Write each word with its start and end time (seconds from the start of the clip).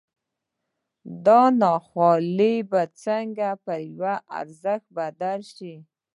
دا 1.25 1.41
ناخواله 1.61 2.53
به 2.71 2.81
څنګه 3.03 3.49
پر 3.63 3.79
یوه 3.93 4.13
ارزښت 4.39 4.85
بدله 4.97 5.43
شي 5.55 5.73